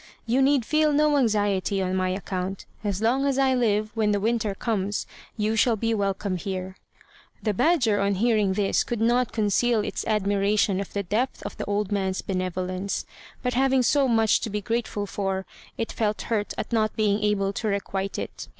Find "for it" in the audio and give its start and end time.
15.05-15.91